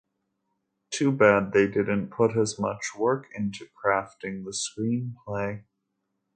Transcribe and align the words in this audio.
Too 0.89 1.11
bad 1.11 1.53
they 1.53 1.67
didn't 1.67 2.09
put 2.09 2.35
as 2.35 2.57
much 2.57 2.95
work 2.97 3.27
into 3.35 3.65
crafting 3.67 4.43
the 4.43 4.49
screenplay. 4.51 5.65